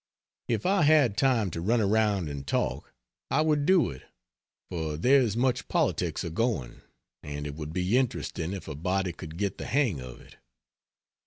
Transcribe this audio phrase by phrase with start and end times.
[0.47, 2.91] If I had time to run around and talk,
[3.29, 4.01] I would do it;
[4.67, 6.81] for there is much politics agoing,
[7.21, 10.37] and it would be interesting if a body could get the hang of it.